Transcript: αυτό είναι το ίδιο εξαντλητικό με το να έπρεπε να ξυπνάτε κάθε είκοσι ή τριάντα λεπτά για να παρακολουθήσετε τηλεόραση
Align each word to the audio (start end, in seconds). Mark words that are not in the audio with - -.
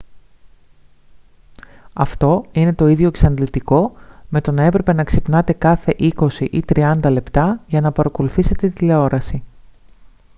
αυτό 1.93 2.45
είναι 2.51 2.73
το 2.73 2.87
ίδιο 2.87 3.07
εξαντλητικό 3.07 3.91
με 4.29 4.41
το 4.41 4.51
να 4.51 4.63
έπρεπε 4.63 4.93
να 4.93 5.03
ξυπνάτε 5.03 5.53
κάθε 5.53 5.93
είκοσι 5.97 6.43
ή 6.45 6.59
τριάντα 6.65 7.09
λεπτά 7.09 7.63
για 7.67 7.81
να 7.81 7.91
παρακολουθήσετε 7.91 8.69
τηλεόραση 8.69 9.43